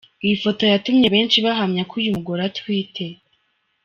[0.23, 3.05] Iyi foto yatumye benshi bahamya ko uyu mugore atwite.